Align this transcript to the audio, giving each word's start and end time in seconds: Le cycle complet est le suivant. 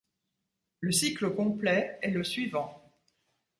Le 0.79 0.91
cycle 0.91 1.35
complet 1.35 1.99
est 2.01 2.09
le 2.09 2.23
suivant. 2.23 2.91